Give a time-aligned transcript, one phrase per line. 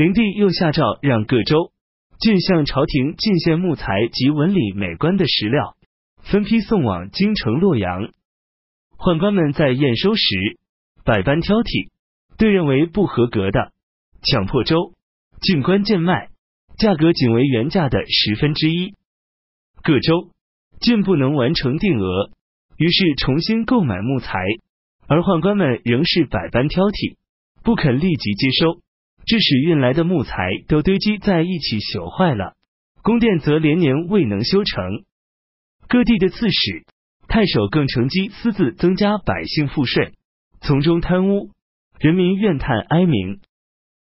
[0.00, 1.72] 灵帝又下诏让各州
[2.18, 5.76] 郡向朝廷进献木材及纹理美观的石料，
[6.22, 8.10] 分批送往京城洛阳。
[8.96, 10.22] 宦官们在验收时
[11.04, 11.90] 百般挑剔，
[12.38, 13.72] 对认为不合格的，
[14.22, 14.94] 强迫州
[15.42, 16.30] 郡官贱卖，
[16.78, 18.94] 价格仅为原价的十分之一。
[19.82, 20.30] 各州
[20.80, 22.30] 郡不能完成定额，
[22.78, 24.38] 于是重新购买木材，
[25.06, 27.18] 而宦官们仍是百般挑剔，
[27.62, 28.80] 不肯立即接收。
[29.26, 30.34] 致使运来的木材
[30.68, 32.54] 都堆积在一起朽坏了，
[33.02, 35.04] 宫殿则连年未能修成。
[35.88, 36.84] 各地的刺史、
[37.28, 40.12] 太守更乘机私自增加百姓赋税，
[40.60, 41.50] 从中贪污，
[41.98, 43.40] 人民怨叹哀鸣。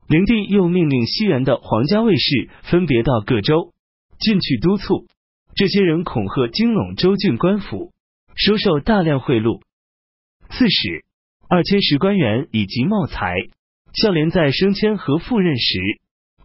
[0.08, 3.73] 灵帝又命令西园的皇家卫士分别到各州
[4.20, 5.08] 进去督促，
[5.55, 7.91] 这些人恐吓京陇州郡官府，
[8.36, 9.61] 收受大量贿赂。
[10.49, 11.05] 刺史、
[11.47, 13.33] 二千石官员以及茂才
[13.94, 15.80] 孝廉在升迁和赴任时，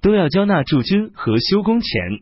[0.02, 2.20] 都要交纳驻军和修工钱。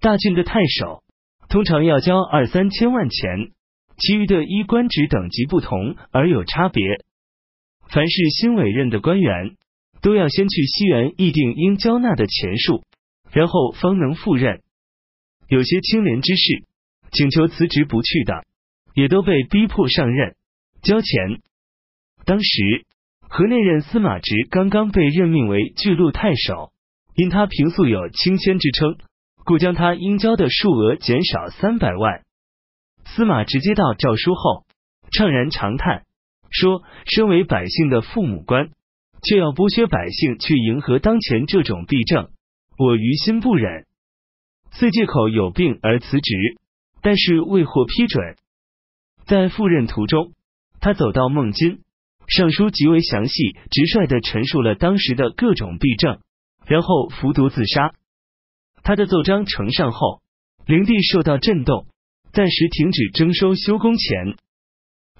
[0.00, 1.02] 大郡的太守
[1.48, 3.52] 通常要交二三千万钱，
[3.96, 6.84] 其余的依官职等级不同而有差别。
[7.88, 9.56] 凡是新委任的官员，
[10.02, 12.82] 都要先去西园议定应交纳的钱数，
[13.32, 14.60] 然后方能赴任。
[15.48, 16.64] 有些清廉之士
[17.10, 18.44] 请求辞职不去的，
[18.94, 20.36] 也都被逼迫上任
[20.82, 21.40] 交钱。
[22.26, 22.84] 当时。
[23.28, 26.72] 河内任司马直刚刚被任命为巨鹿太守，
[27.14, 28.96] 因他平素有清谦之称，
[29.44, 32.22] 故将他应交的数额减少三百万。
[33.04, 34.64] 司马直接到诏书后，
[35.10, 36.04] 怅然长叹，
[36.50, 38.70] 说：“身为百姓的父母官，
[39.22, 42.30] 却要剥削百姓去迎合当前这种弊政，
[42.78, 43.86] 我于心不忍，
[44.70, 46.34] 遂借口有病而辞职，
[47.02, 48.36] 但是未获批准。
[49.26, 50.32] 在赴任途中，
[50.80, 51.80] 他走到孟津。”
[52.28, 56.20] 上书极为详细、直率的陈述了当时的各种弊政，
[56.66, 57.94] 然后服毒自杀。
[58.82, 60.22] 他的奏章呈上后，
[60.66, 61.86] 灵帝受到震动，
[62.32, 64.36] 暂时停止征收修工钱，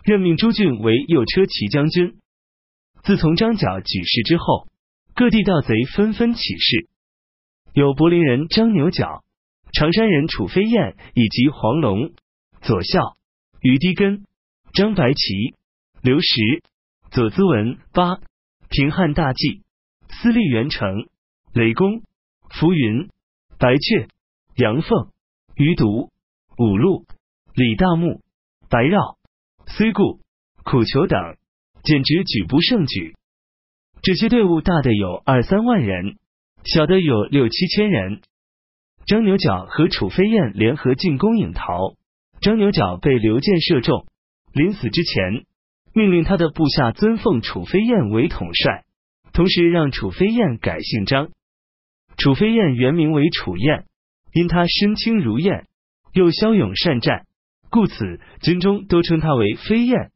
[0.02, 2.16] 任命朱俊为右车骑将军。
[3.02, 4.66] 自从张角举事之后，
[5.14, 6.88] 各地盗贼纷纷起事，
[7.72, 9.22] 有柏林人张牛角、
[9.72, 12.12] 常山人楚飞燕以及黄龙、
[12.62, 13.16] 左孝、
[13.60, 14.24] 于低根、
[14.72, 15.54] 张白旗、
[16.02, 16.64] 刘石。
[17.10, 18.18] 左资文八
[18.68, 19.62] 平汉大计
[20.08, 21.06] 私立元成
[21.52, 22.02] 雷公
[22.50, 23.08] 浮云
[23.58, 24.08] 白雀
[24.56, 25.10] 杨凤
[25.54, 26.10] 余独
[26.58, 27.06] 五路
[27.54, 28.22] 李大木
[28.68, 29.16] 白绕
[29.66, 30.20] 虽固
[30.62, 31.36] 苦求等，
[31.82, 33.14] 简直举不胜举。
[34.02, 36.18] 这些队伍大的有二三万人，
[36.64, 38.20] 小的有六七千人。
[39.06, 41.94] 张牛角和楚飞燕联合进攻颍桃，
[42.40, 44.06] 张牛角被刘建射中，
[44.52, 45.46] 临死之前。
[45.96, 48.84] 命令他的部下尊奉楚飞燕为统帅，
[49.32, 51.30] 同时让楚飞燕改姓张。
[52.18, 53.86] 楚飞燕原名为楚燕，
[54.30, 55.64] 因他身轻如燕，
[56.12, 57.24] 又骁勇善战，
[57.70, 60.10] 故此军中都称他为飞燕。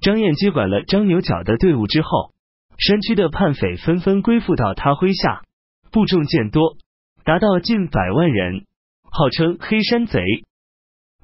[0.00, 2.32] 张燕接管了张牛角的队伍之后，
[2.78, 5.42] 山区的叛匪纷纷归附到他麾下，
[5.90, 6.76] 部众渐多，
[7.24, 8.66] 达到近百万人，
[9.10, 10.20] 号称黑山贼。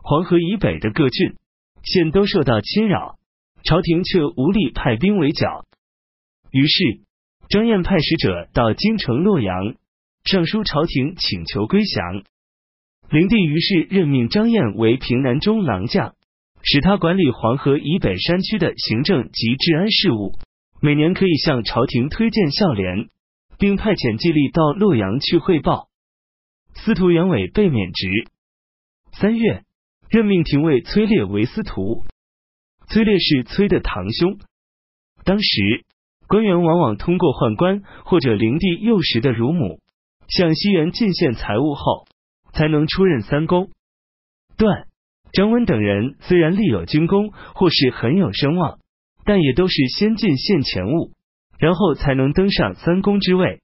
[0.02, 1.36] 黄河以北的各郡
[1.84, 3.17] 县都受到侵扰。
[3.64, 5.64] 朝廷却无力派兵围剿，
[6.50, 7.00] 于是
[7.48, 9.74] 张燕派使者到京城洛阳，
[10.24, 12.22] 上书朝廷请求归降。
[13.10, 16.14] 灵帝于是任命张燕为平南中郎将，
[16.62, 20.32] 使他管理黄河以北山区的行政及治安事务，
[20.80, 23.08] 每年可以向朝廷推荐孝廉，
[23.58, 25.88] 并派遣季历到洛阳去汇报。
[26.74, 28.08] 司徒杨伟被免职。
[29.12, 29.64] 三月，
[30.10, 32.04] 任命廷尉崔烈为司徒。
[32.88, 34.38] 崔烈是崔的堂兄。
[35.22, 35.84] 当时
[36.26, 39.80] 官员往往通过宦官或者灵帝幼时的乳母，
[40.26, 42.06] 向西园进献财物后，
[42.54, 43.70] 才能出任三公。
[44.56, 44.86] 段、
[45.32, 48.78] 张温等人虽然立有军功或是很有声望，
[49.24, 51.12] 但也都是先进献钱物，
[51.58, 53.60] 然后才能登上三公之位。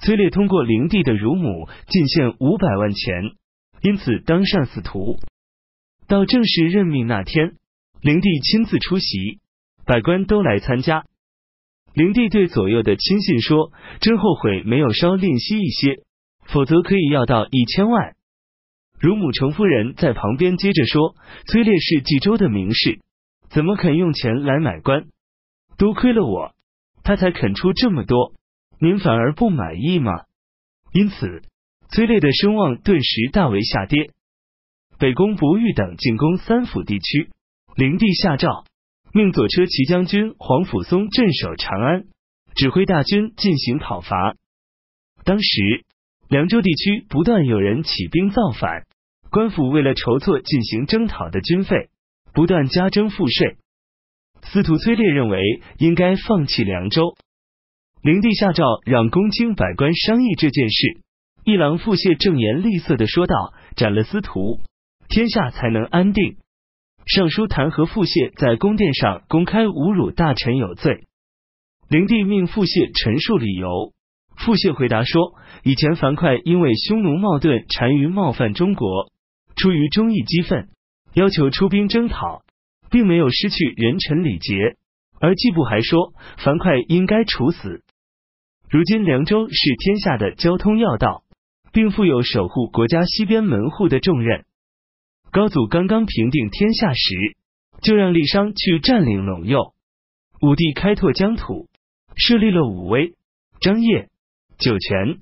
[0.00, 3.22] 崔烈通过灵帝的乳母进献五百万钱，
[3.80, 5.16] 因此当上司徒。
[6.06, 7.54] 到正式任命那天。
[8.04, 9.40] 灵帝亲自出席，
[9.86, 11.06] 百官都来参加。
[11.94, 16.02] 灵帝对左右的亲信说：“真后悔没有稍吝惜一些，
[16.44, 18.14] 否则可以要到一千万。”
[19.00, 21.14] 乳母程夫人在旁边接着说
[21.48, 23.00] ：“崔烈是冀州的名士，
[23.48, 25.06] 怎么肯用钱来买官？
[25.78, 26.52] 多亏了我，
[27.04, 28.34] 他才肯出这么多。
[28.78, 30.12] 您反而不满意吗？”
[30.92, 31.40] 因此，
[31.88, 34.10] 崔烈的声望顿时大为下跌。
[34.98, 37.30] 北宫博玉等进攻三府地区。
[37.76, 38.64] 灵帝下诏，
[39.12, 42.04] 命左车骑将军黄甫松镇守长安，
[42.54, 44.36] 指挥大军进行讨伐。
[45.24, 45.84] 当时
[46.28, 48.84] 凉州地区不断有人起兵造反，
[49.28, 51.88] 官府为了筹措进行征讨的军费，
[52.32, 53.56] 不断加征赋税。
[54.44, 55.40] 司徒崔烈认为
[55.78, 57.16] 应该放弃凉州。
[58.02, 61.00] 灵帝下诏让公卿百官商议这件事。
[61.42, 64.60] 一郎傅谢正言厉色的说道：“斩了司徒，
[65.08, 66.36] 天下才能安定。”
[67.06, 71.06] 上书弹劾傅谢在宫殿上公开侮辱大臣有罪。
[71.88, 73.92] 灵帝命傅谢陈述理由。
[74.36, 79.12] 傅谢回答说：“以前樊哙因为匈奴冒顿单于冒犯中国，
[79.56, 80.68] 出于忠义激愤，
[81.12, 82.42] 要求出兵征讨，
[82.90, 84.76] 并没有失去人臣礼节。
[85.20, 87.82] 而季布还说，樊哙应该处死。
[88.68, 91.22] 如今凉州是天下的交通要道。”
[91.74, 94.44] 并负有守护国家西边门户的重任。
[95.34, 97.36] 高祖刚刚平定天下时，
[97.82, 99.74] 就让郦商去占领陇右。
[100.40, 101.66] 武帝开拓疆土，
[102.14, 103.14] 设立了武威、
[103.60, 104.10] 张掖、
[104.58, 105.18] 酒泉、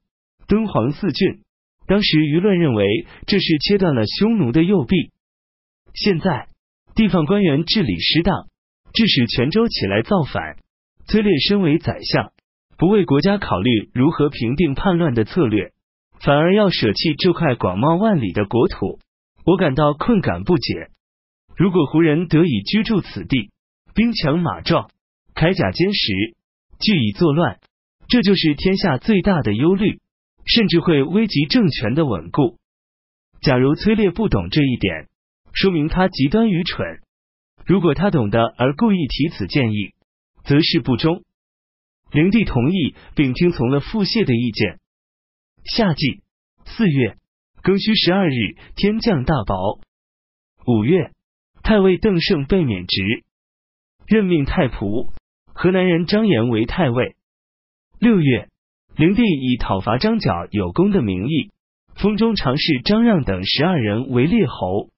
[0.46, 1.40] 敦煌四郡。
[1.86, 2.84] 当时舆论认为
[3.26, 5.10] 这是切断了匈奴的右臂。
[5.94, 6.48] 现在
[6.94, 8.48] 地方官员治理失当，
[8.92, 10.58] 致使泉州起来造反。
[11.06, 12.34] 崔烈身为宰相，
[12.76, 15.72] 不为国家考虑如何平定叛乱的策略。
[16.20, 18.98] 反而要舍弃这块广袤万里的国土，
[19.44, 20.90] 我感到困感不解。
[21.56, 23.50] 如果胡人得以居住此地，
[23.94, 24.90] 兵强马壮，
[25.34, 26.36] 铠甲坚实，
[26.80, 27.60] 据以作乱，
[28.08, 30.00] 这就是天下最大的忧虑，
[30.46, 32.58] 甚至会危及政权的稳固。
[33.40, 35.08] 假如崔烈不懂这一点，
[35.52, 37.00] 说明他极端愚蠢；
[37.66, 39.94] 如果他懂得而故意提此建议，
[40.44, 41.22] 则是不忠。
[42.12, 44.78] 灵帝同意并听从了傅谢的意见。
[45.64, 46.22] 夏季
[46.66, 47.16] 四月
[47.62, 49.78] 庚戌十二日，天降大雹。
[50.66, 51.12] 五月，
[51.62, 53.22] 太尉邓胜被免职，
[54.04, 55.12] 任命太仆
[55.46, 57.14] 河南人张延为太尉。
[58.00, 58.48] 六月，
[58.96, 61.52] 灵帝以讨伐张角有功的名义，
[61.94, 64.88] 封中常侍张让等十二人为列侯。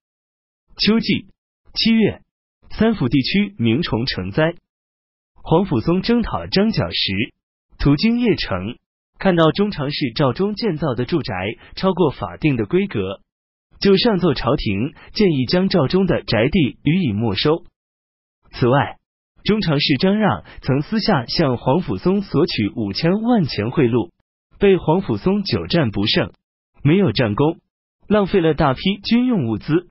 [0.79, 1.27] 秋季
[1.75, 2.23] 七月，
[2.71, 4.55] 三府地区鸣虫成灾。
[5.35, 7.35] 黄甫松征讨张角时，
[7.79, 8.79] 途经邺城。
[9.19, 11.35] 看到中常侍赵忠建造的住宅
[11.77, 13.21] 超过法定的规格，
[13.81, 17.65] 就上奏朝廷，建议将赵忠的宅地予以没收。
[18.53, 18.99] 此外，
[19.45, 24.11] 中常侍张让曾私下向黄甫松索取五千万钱贿赂，
[24.59, 26.33] 被黄甫松久战不胜，
[26.83, 27.59] 没有战功，
[28.09, 29.89] 浪费了大批军用物资。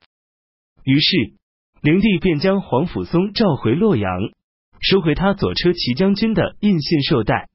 [0.84, 1.34] 于是，
[1.82, 4.10] 灵帝便将黄甫松召回洛阳，
[4.80, 7.48] 收回他左车骑将军的印信绶带。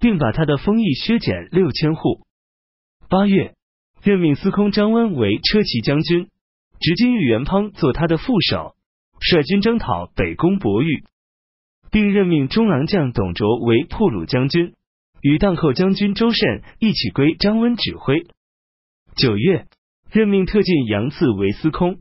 [0.00, 2.26] 并把他的封邑削减六千户。
[3.08, 3.54] 八月，
[4.02, 6.28] 任命司空张温为车骑将军，
[6.80, 8.74] 执金玉元滂做他的副手，
[9.20, 11.04] 率军征讨北宫博玉，
[11.90, 14.74] 并任命中郎将董卓为破虏将军，
[15.22, 18.26] 与荡寇将军周慎一起归张温指挥。
[19.16, 19.66] 九月，
[20.10, 22.00] 任命特进杨赐为司空。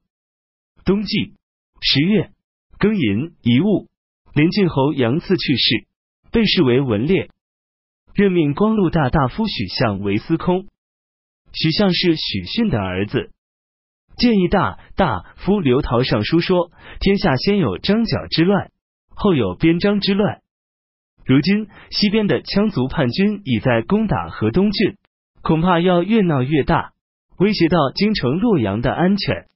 [0.83, 1.33] 冬季
[1.81, 2.31] 十月
[2.77, 3.87] 庚寅遗物，
[4.33, 5.87] 临晋侯杨赐去世，
[6.31, 7.29] 被视为文烈。
[8.15, 10.67] 任命光禄大大夫许相为司空。
[11.51, 13.31] 许相是许逊的儿子。
[14.17, 16.71] 建议大大夫刘陶上书说：
[17.01, 18.71] 天下先有张角之乱，
[19.09, 20.39] 后有边章之乱。
[21.25, 24.95] 如今西边的羌族叛军已在攻打河东郡，
[25.41, 26.93] 恐怕要越闹越大，
[27.37, 29.47] 威胁到京城洛阳的安全。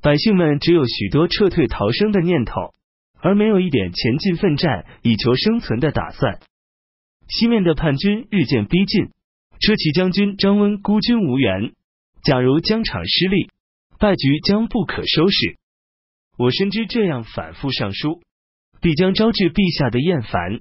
[0.00, 2.72] 百姓们只有许多撤退逃生的念头，
[3.20, 6.40] 而没有一点前进奋战以求生存的打算。
[7.28, 9.10] 西面的叛军日渐逼近，
[9.60, 11.72] 车骑将军张温孤军无援。
[12.22, 13.50] 假如疆场失利，
[13.98, 15.56] 败局将不可收拾。
[16.38, 18.20] 我深知这样反复上书，
[18.80, 20.60] 必将招致陛下的厌烦，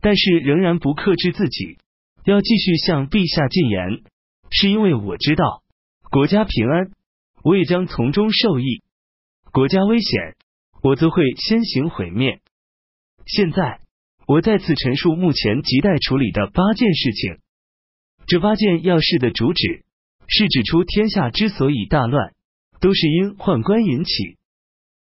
[0.00, 1.78] 但是仍然不克制自己，
[2.24, 4.02] 要继续向陛下进言，
[4.50, 5.62] 是因为我知道
[6.10, 6.90] 国家平安，
[7.42, 8.82] 我也将从中受益；
[9.52, 10.36] 国家危险，
[10.82, 12.40] 我则会先行毁灭。
[13.26, 13.83] 现在。
[14.26, 17.38] 我再次陈述目前亟待处理的八件事情。
[18.26, 19.84] 这八件要事的主旨
[20.28, 22.32] 是指出天下之所以大乱，
[22.80, 24.38] 都是因宦官引起。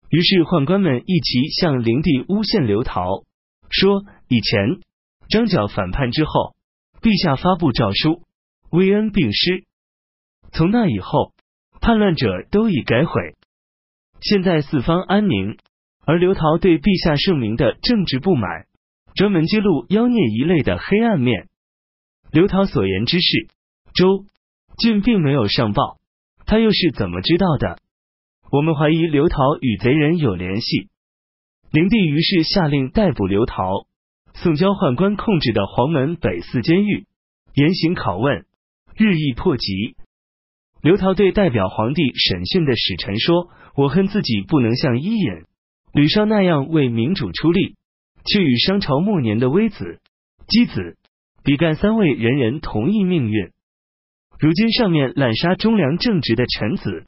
[0.10, 3.24] 于是宦官们一齐向灵帝诬陷刘陶，
[3.70, 4.82] 说以前
[5.29, 6.55] 张角反叛之后，
[7.01, 8.24] 陛下发布诏书，
[8.72, 9.65] 威恩并施。
[10.51, 11.34] 从那以后，
[11.82, 13.36] 叛乱者都已改悔。
[14.22, 15.58] 现在四方安宁，
[16.05, 18.65] 而刘陶对陛下圣明的政治不满。
[19.15, 21.50] 专门揭露妖孽一类的黑暗面。
[22.32, 23.48] 刘陶所言之事，
[23.93, 24.25] 周
[24.77, 26.00] 俊并没有上报，
[26.46, 27.79] 他又是怎么知道的？
[28.51, 30.89] 我们怀疑刘陶与贼人有联系。
[31.72, 33.88] 灵帝于是下令逮捕刘陶，
[34.36, 37.08] 宋交宦官控制的黄门北寺监狱，
[37.55, 38.46] 严刑拷问，
[38.96, 39.96] 日益迫急。
[40.82, 45.46] 刘陶对代表皇帝审讯的使臣说：“我恨自己不能像伊尹、
[45.93, 47.75] 吕尚那样为民主出力，
[48.25, 50.00] 却与商朝末年的微子、
[50.48, 50.98] 箕子、
[51.44, 53.51] 比干三位人人同一命运。
[54.39, 57.06] 如今上面滥杀忠良正直的臣子，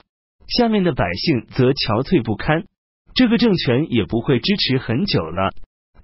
[0.47, 2.65] 下面的百姓则憔悴不堪，
[3.13, 5.51] 这个政权也不会支持很久了。”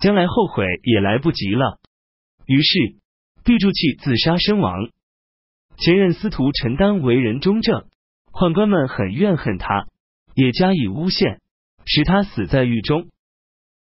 [0.02, 1.78] 将来后悔也来不及了。
[2.48, 2.96] 于是，
[3.44, 4.90] 毕筑器自杀身亡。
[5.78, 7.86] 前任司徒陈丹为人忠正，
[8.32, 9.86] 宦官们很怨恨他，
[10.34, 11.40] 也加以诬陷，
[11.86, 13.10] 使他死在狱中。